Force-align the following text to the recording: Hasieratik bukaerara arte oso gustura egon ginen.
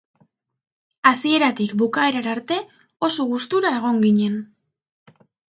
Hasieratik 1.09 1.75
bukaerara 1.81 2.33
arte 2.39 2.57
oso 3.09 3.27
gustura 3.35 3.75
egon 3.83 4.01
ginen. 4.09 4.43